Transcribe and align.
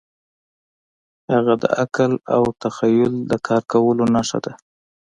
هڅه 1.31 1.53
د 1.61 1.63
عقل 1.81 2.11
او 2.35 2.43
تخیل 2.61 3.13
د 3.29 3.31
کار 3.47 3.61
کولو 3.71 4.05
نښه 4.15 4.39
ده. 4.45 4.53